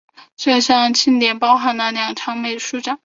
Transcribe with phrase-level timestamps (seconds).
[0.35, 2.97] 这项庆典包含了两场美术展。